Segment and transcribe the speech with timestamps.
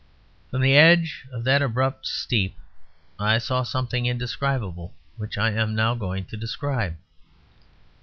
[0.49, 2.55] From the edge of that abrupt steep
[3.19, 6.95] I saw something indescribable, which I am now going to describe.